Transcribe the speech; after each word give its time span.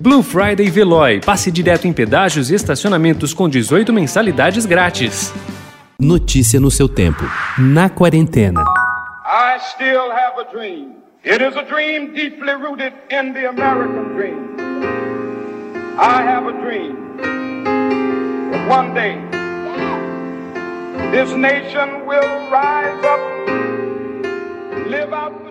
Blue 0.00 0.22
Friday 0.22 0.70
Veloy. 0.70 1.20
Passe 1.20 1.50
direto 1.50 1.86
em 1.86 1.92
pedágios 1.92 2.50
e 2.50 2.54
estacionamentos 2.54 3.34
com 3.34 3.46
18 3.46 3.92
mensalidades 3.92 4.64
grátis. 4.64 5.30
Notícia 5.98 6.58
no 6.58 6.70
seu 6.70 6.88
tempo. 6.88 7.22
Na 7.58 7.90
quarentena. 7.90 8.64
I 9.26 9.58
still 9.60 10.10
have 10.10 10.40
a 10.40 10.44
dream. 10.50 10.94
It 11.22 11.42
is 11.42 11.54
a 11.54 11.64
dream 11.64 12.14
deeply 12.14 12.54
rooted 12.54 12.94
in 13.10 13.34
the 13.34 13.46
American 13.46 14.14
dream. 14.14 14.56
I 15.98 16.22
have 16.22 16.48
a 16.48 16.52
dream 16.62 16.96
that 18.52 18.68
one 18.70 18.94
day 18.94 19.18
this 21.10 21.30
nation 21.36 22.06
will 22.06 22.48
rise 22.50 23.04
up, 23.04 23.20
live 24.88 25.12
out 25.12 25.49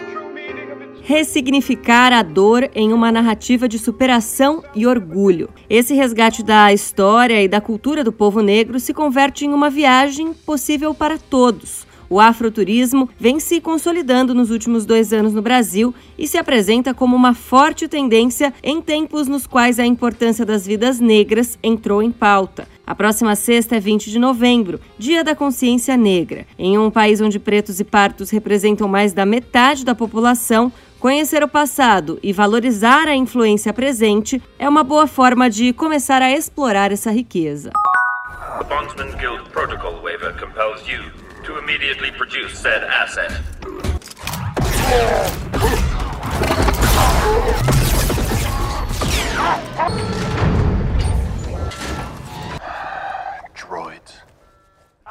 ressignificar 1.10 2.14
a 2.14 2.22
dor 2.22 2.70
em 2.76 2.94
uma 2.94 3.12
narrativa 3.12 3.68
de 3.68 3.80
superação 3.80 4.64
e 4.76 4.86
orgulho. 4.86 5.50
Esse 5.68 5.96
resgate 5.96 6.44
da 6.44 6.72
história 6.72 7.42
e 7.42 7.48
da 7.48 7.60
cultura 7.60 8.04
do 8.04 8.12
povo 8.12 8.44
negro 8.44 8.80
se 8.80 8.94
converte 8.94 9.44
em 9.44 9.52
uma 9.52 9.72
viagem 9.72 10.36
possível 10.46 10.94
para 10.94 11.18
todos. 11.18 11.88
O 12.08 12.20
afroturismo 12.20 13.10
vem 13.20 13.40
se 13.40 13.60
consolidando 13.60 14.36
nos 14.36 14.52
últimos 14.52 14.86
dois 14.86 15.12
anos 15.12 15.34
no 15.34 15.42
Brasil 15.42 15.96
e 16.16 16.28
se 16.28 16.38
apresenta 16.38 16.94
como 16.94 17.16
uma 17.16 17.34
forte 17.34 17.88
tendência 17.88 18.54
em 18.62 18.80
tempos 18.80 19.28
nos 19.28 19.48
quais 19.48 19.80
a 19.80 19.86
importância 19.86 20.46
das 20.46 20.66
vidas 20.66 21.00
negras 21.00 21.58
entrou 21.64 22.04
em 22.04 22.12
pauta. 22.12 22.68
A 22.86 22.96
próxima 22.96 23.36
sexta 23.36 23.76
é 23.76 23.80
20 23.80 24.10
de 24.10 24.18
novembro, 24.18 24.80
Dia 24.98 25.24
da 25.24 25.36
Consciência 25.36 25.96
Negra. 25.96 26.48
Em 26.58 26.76
um 26.80 26.90
país 26.90 27.22
onde 27.22 27.38
pretos 27.38 27.80
e 27.80 27.84
partos 27.84 28.32
representam 28.32 28.88
mais 28.88 29.14
da 29.14 29.28
metade 29.28 29.86
da 29.86 29.94
população, 29.94 30.72
Conhecer 31.00 31.42
o 31.42 31.48
passado 31.48 32.20
e 32.22 32.34
valorizar 32.34 33.08
a 33.08 33.16
influência 33.16 33.72
presente 33.72 34.44
é 34.60 34.68
uma 34.68 34.84
boa 34.84 35.08
forma 35.08 35.50
de 35.50 35.72
começar 35.72 36.22
a 36.22 36.30
explorar 36.30 36.92
essa 36.92 37.10
riqueza. 37.10 37.72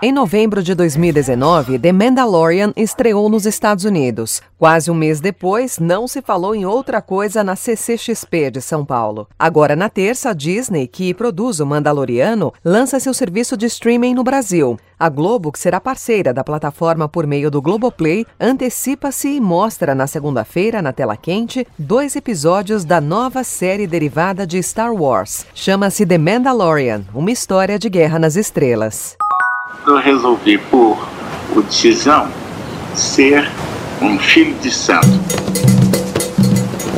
Em 0.00 0.12
novembro 0.12 0.62
de 0.62 0.77
2019, 0.77 1.77
The 1.77 1.91
Mandalorian 1.91 2.72
estreou 2.77 3.28
nos 3.28 3.44
Estados 3.44 3.84
Unidos. 3.84 4.40
Quase 4.56 4.92
um 4.92 4.94
mês 4.94 5.18
depois, 5.18 5.80
não 5.80 6.06
se 6.06 6.22
falou 6.22 6.55
em 6.55 6.64
outra 6.64 7.02
coisa 7.02 7.42
na 7.42 7.56
CCXP 7.56 8.52
de 8.52 8.60
São 8.60 8.84
Paulo. 8.84 9.27
Agora, 9.36 9.74
na 9.74 9.88
terça, 9.88 10.30
a 10.30 10.32
Disney, 10.32 10.86
que 10.86 11.12
produz 11.12 11.58
o 11.58 11.66
Mandaloriano, 11.66 12.52
lança 12.64 13.00
seu 13.00 13.12
serviço 13.12 13.56
de 13.56 13.66
streaming 13.66 14.14
no 14.14 14.22
Brasil. 14.22 14.78
A 14.96 15.08
Globo, 15.08 15.50
que 15.50 15.58
será 15.58 15.80
parceira 15.80 16.33
da 16.33 16.44
plataforma 16.44 17.08
por 17.08 17.27
meio 17.27 17.50
do 17.50 17.60
Globoplay, 17.60 18.24
antecipa-se 18.38 19.28
e 19.28 19.40
mostra 19.40 19.96
na 19.96 20.06
segunda-feira, 20.06 20.80
na 20.80 20.92
tela 20.92 21.16
quente, 21.16 21.66
dois 21.77 22.14
episódios 22.14 22.84
da 22.84 23.00
nova 23.00 23.42
série 23.42 23.86
derivada 23.86 24.46
de 24.46 24.62
Star 24.62 24.94
Wars. 24.94 25.44
Chama-se 25.52 26.06
The 26.06 26.18
Mandalorian, 26.18 27.02
uma 27.12 27.33
história 27.33 27.80
de 27.80 27.90
guerra 27.90 28.20
nas 28.20 28.36
estrelas 28.36 29.16
eu 29.89 29.97
resolvi, 29.97 30.58
por 30.58 31.08
decisão, 31.67 32.28
ser 32.94 33.50
um 34.03 34.19
filho 34.19 34.55
de 34.61 34.70
santo. 34.70 35.08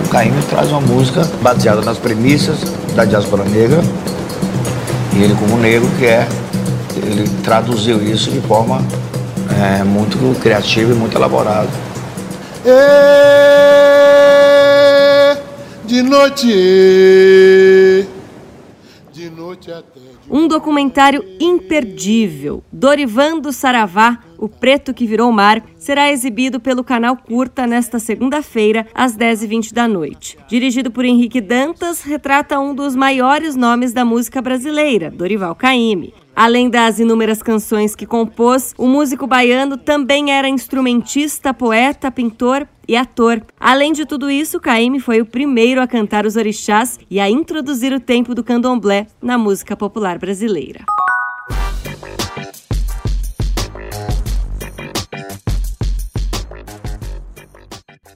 O 0.05 0.09
Caíme 0.09 0.43
traz 0.51 0.71
uma 0.71 0.81
música 0.81 1.23
baseada 1.41 1.81
nas 1.83 1.99
premissas 1.99 2.59
da 2.95 3.05
diáspora 3.05 3.45
negra 3.45 3.81
e 5.17 5.23
ele, 5.23 5.35
como 5.35 5.57
negro, 5.57 5.89
que 5.99 6.07
é, 6.07 6.27
ele 6.97 7.29
traduziu 7.45 8.03
isso 8.03 8.31
de 8.31 8.41
forma 8.41 8.83
é, 9.61 9.85
muito 9.85 10.39
criativa 10.41 10.93
e 10.93 10.95
muito 10.95 11.17
elaborada. 11.17 11.69
E 12.65 13.21
de 15.87 16.03
noite, 16.03 16.49
um 20.31 20.47
documentário 20.47 21.25
imperdível. 21.41 22.63
Dorivan 22.73 23.39
do 23.41 23.53
Saravá, 23.53 24.19
O 24.39 24.49
Preto 24.49 24.95
que 24.95 25.07
Virou 25.07 25.31
Mar, 25.33 25.63
será 25.77 26.11
exibido 26.11 26.61
pelo 26.61 26.85
canal 26.85 27.17
Curta 27.17 27.67
nesta 27.67 27.99
segunda-feira, 27.99 28.87
às 28.95 29.17
10h20 29.17 29.73
da 29.73 29.87
noite. 29.87 30.39
Dirigido 30.49 30.91
por 30.91 31.05
Henrique 31.05 31.41
Dantas, 31.41 32.03
retrata 32.03 32.59
um 32.59 32.75
dos 32.75 32.95
maiores 32.95 33.57
nomes 33.57 33.93
da 33.93 34.05
música 34.05 34.41
brasileira, 34.41 35.11
Dorival 35.11 35.55
Caymmi. 35.55 36.15
Além 36.35 36.71
das 36.71 36.99
inúmeras 36.99 37.43
canções 37.43 37.95
que 37.95 38.07
compôs, 38.07 38.75
o 38.79 38.87
músico 38.87 39.27
baiano 39.27 39.77
também 39.77 40.33
era 40.33 40.49
instrumentista, 40.49 41.53
poeta, 41.53 42.11
pintor 42.11 42.67
e 42.89 42.97
ator. 42.97 43.43
Além 43.59 43.93
de 43.93 44.07
tudo 44.07 44.31
isso, 44.31 44.59
Caíme 44.61 45.01
foi 45.01 45.21
o 45.21 45.27
primeiro 45.27 45.81
a 45.81 45.87
cantar 45.87 46.27
os 46.27 46.37
orixás 46.37 46.99
e 47.11 47.21
a 47.21 47.29
introduzir 47.29 47.93
o 47.93 48.01
tempo 48.01 48.35
do 48.35 48.43
candomblé 48.43 49.07
na 49.21 49.37
música 49.37 49.77
popular 49.77 50.19
brasileira. 50.19 50.85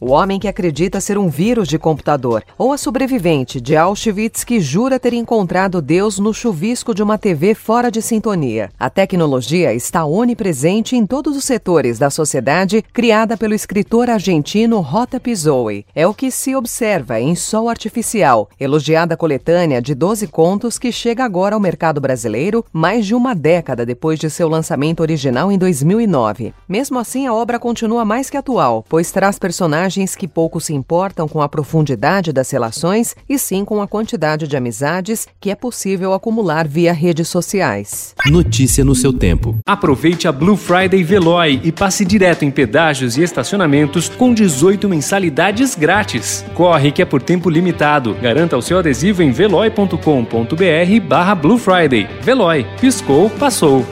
O 0.06 0.10
homem 0.10 0.38
que 0.38 0.46
acredita 0.46 1.00
ser 1.00 1.16
um 1.16 1.30
vírus 1.30 1.66
de 1.66 1.78
computador, 1.78 2.44
ou 2.58 2.74
a 2.74 2.76
sobrevivente 2.76 3.58
de 3.58 3.74
Auschwitz 3.74 4.44
que 4.44 4.60
jura 4.60 5.00
ter 5.00 5.14
encontrado 5.14 5.80
Deus 5.80 6.18
no 6.18 6.34
chuvisco 6.34 6.94
de 6.94 7.02
uma 7.02 7.16
TV 7.16 7.54
fora 7.54 7.90
de 7.90 8.02
sintonia. 8.02 8.68
A 8.78 8.90
tecnologia 8.90 9.72
está 9.72 10.04
onipresente 10.04 10.94
em 10.94 11.06
todos 11.06 11.34
os 11.38 11.44
setores 11.44 11.98
da 11.98 12.10
sociedade, 12.10 12.84
criada 12.92 13.34
pelo 13.34 13.54
escritor 13.54 14.10
argentino 14.10 14.78
Rota 14.80 15.18
Pizzoi. 15.18 15.86
É 15.94 16.06
o 16.06 16.12
que 16.12 16.30
se 16.30 16.54
observa 16.54 17.18
em 17.18 17.34
Sol 17.34 17.70
Artificial, 17.70 18.50
elogiada 18.60 19.16
coletânea 19.16 19.80
de 19.80 19.94
12 19.94 20.26
contos 20.26 20.78
que 20.78 20.92
chega 20.92 21.24
agora 21.24 21.54
ao 21.54 21.60
mercado 21.60 21.98
brasileiro, 21.98 22.62
mais 22.70 23.06
de 23.06 23.14
uma 23.14 23.34
década 23.34 23.86
depois 23.86 24.18
de 24.18 24.28
seu 24.28 24.50
lançamento 24.50 25.00
original 25.00 25.50
em 25.50 25.56
2009. 25.56 26.52
Mesmo 26.68 26.98
assim, 26.98 27.26
a 27.26 27.32
obra 27.32 27.58
continua 27.58 28.04
mais 28.04 28.28
que 28.28 28.36
atual, 28.36 28.84
pois 28.86 29.10
traz 29.10 29.38
personagens 29.38 29.93
personagens 29.94 30.16
que 30.16 30.26
pouco 30.26 30.60
se 30.60 30.74
importam 30.74 31.28
com 31.28 31.40
a 31.40 31.48
profundidade 31.48 32.32
das 32.32 32.50
relações 32.50 33.14
e 33.28 33.38
sim 33.38 33.64
com 33.64 33.80
a 33.80 33.86
quantidade 33.86 34.48
de 34.48 34.56
amizades 34.56 35.26
que 35.40 35.50
é 35.50 35.54
possível 35.54 36.12
acumular 36.12 36.66
via 36.66 36.92
redes 36.92 37.28
sociais. 37.28 38.14
Notícia 38.26 38.84
no 38.84 38.94
seu 38.94 39.12
tempo. 39.12 39.56
Aproveite 39.66 40.26
a 40.26 40.32
Blue 40.32 40.56
Friday 40.56 41.02
Veloy 41.02 41.60
e 41.62 41.70
passe 41.70 42.04
direto 42.04 42.44
em 42.44 42.50
pedágios 42.50 43.16
e 43.16 43.22
estacionamentos 43.22 44.08
com 44.08 44.34
18 44.34 44.88
mensalidades 44.88 45.74
grátis. 45.74 46.44
Corre 46.54 46.90
que 46.90 47.02
é 47.02 47.04
por 47.04 47.22
tempo 47.22 47.48
limitado. 47.48 48.14
Garanta 48.14 48.56
o 48.56 48.62
seu 48.62 48.78
adesivo 48.78 49.22
em 49.22 49.30
veloy.com.br 49.30 51.06
barra 51.08 51.34
Blue 51.34 51.58
Friday. 51.58 52.08
Veloy. 52.22 52.66
Piscou, 52.80 53.30
passou. 53.30 53.84